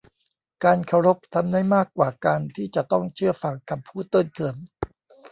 [0.63, 4.55] การเคารพทำได้มากกว่าการที่จะต้องเชื่อฟังคำพูดตื้นเขิน